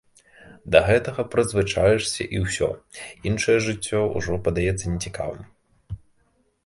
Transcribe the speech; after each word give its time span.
Да 0.75 0.79
гэтага 0.87 1.25
прызвычайваешся 1.33 2.27
і 2.37 2.41
ўсё, 2.45 2.69
іншае 3.33 3.57
жыццё 3.67 3.99
ўжо 4.17 4.33
падаецца 4.49 4.85
нецікавым. 4.97 5.45